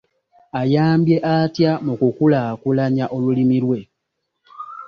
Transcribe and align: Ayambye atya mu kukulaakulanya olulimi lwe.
Ayambye 0.61 1.15
atya 1.35 1.71
mu 1.85 1.93
kukulaakulanya 2.01 3.05
olulimi 3.15 3.57
lwe. 3.63 3.79